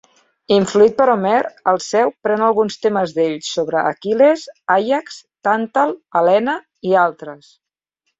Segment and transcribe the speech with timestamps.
[0.53, 1.41] Influït per Homer,
[1.71, 6.57] Alceu pren alguns temes d'ell, sobre Aquil·les, Àiax, Tàntal, Helena,
[6.93, 7.53] i altres.